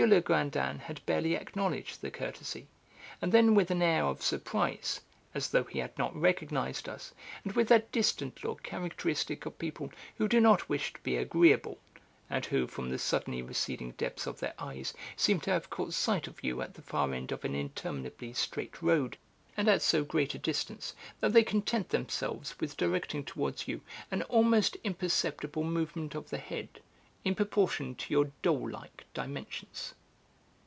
[0.07, 2.65] Legrandin had barely acknowledged the courtesy,
[3.21, 4.99] and then with an air of surprise,
[5.35, 9.91] as though he had not recognised us, and with that distant look characteristic of people
[10.17, 11.77] who do not wish to be agreeable,
[12.31, 16.25] and who from the suddenly receding depths of their eyes seem to have caught sight
[16.25, 19.17] of you at the far end of an interminably straight road,
[19.55, 24.23] and at so great a distance that they content themselves with directing towards you an
[24.23, 26.81] almost imperceptible movement of the head,
[27.23, 29.93] in proportion to your doll like dimensions.